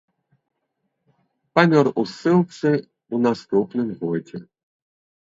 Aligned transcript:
Памёр 1.59 1.85
у 2.03 2.05
ссылцы 2.13 2.71
ў 3.13 3.15
наступным 3.27 3.87
годзе. 4.01 4.41